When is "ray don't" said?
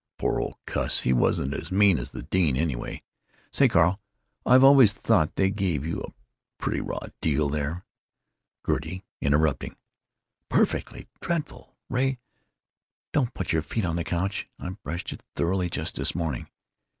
11.87-13.35